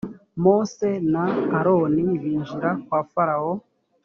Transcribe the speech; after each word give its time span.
mose 0.43 0.89
na 1.13 1.23
aroni 1.57 2.05
binjira 2.21 2.69
kwa 2.85 2.99
farawo 3.11 3.51